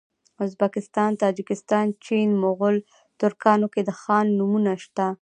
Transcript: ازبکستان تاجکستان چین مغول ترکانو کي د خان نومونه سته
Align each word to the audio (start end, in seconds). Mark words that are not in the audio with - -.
ازبکستان 0.45 1.11
تاجکستان 1.23 1.85
چین 2.05 2.29
مغول 2.43 2.77
ترکانو 3.19 3.67
کي 3.73 3.81
د 3.87 3.89
خان 4.01 4.25
نومونه 4.37 4.71
سته 4.85 5.07